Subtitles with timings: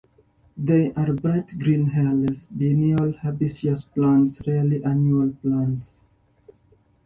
[0.57, 6.07] They are bright green hairless biennial herbaceous plants, rarely annual plants.